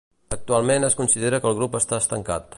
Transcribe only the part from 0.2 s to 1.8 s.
Actualment es considera que el